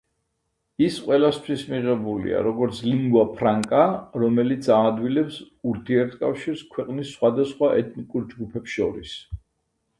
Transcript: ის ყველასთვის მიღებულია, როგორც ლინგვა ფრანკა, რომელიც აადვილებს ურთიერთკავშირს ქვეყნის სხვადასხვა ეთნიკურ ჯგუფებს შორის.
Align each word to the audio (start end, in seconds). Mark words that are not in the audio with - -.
ის 0.85 0.95
ყველასთვის 1.09 1.65
მიღებულია, 1.73 2.39
როგორც 2.47 2.79
ლინგვა 2.87 3.27
ფრანკა, 3.35 3.83
რომელიც 4.23 4.71
აადვილებს 4.79 5.39
ურთიერთკავშირს 5.73 6.67
ქვეყნის 6.75 7.15
სხვადასხვა 7.17 7.73
ეთნიკურ 7.85 8.29
ჯგუფებს 8.35 8.77
შორის. 8.81 9.17